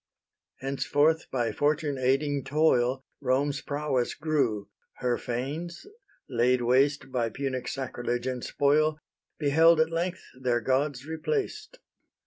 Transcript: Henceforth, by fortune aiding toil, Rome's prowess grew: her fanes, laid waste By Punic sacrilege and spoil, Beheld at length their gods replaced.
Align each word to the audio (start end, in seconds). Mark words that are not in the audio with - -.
Henceforth, 0.61 1.29
by 1.29 1.51
fortune 1.51 1.99
aiding 1.99 2.43
toil, 2.43 3.03
Rome's 3.21 3.61
prowess 3.61 4.15
grew: 4.15 4.67
her 4.95 5.15
fanes, 5.19 5.85
laid 6.27 6.63
waste 6.63 7.11
By 7.11 7.29
Punic 7.29 7.67
sacrilege 7.67 8.25
and 8.25 8.43
spoil, 8.43 8.97
Beheld 9.37 9.79
at 9.79 9.91
length 9.91 10.23
their 10.39 10.59
gods 10.59 11.05
replaced. 11.05 11.77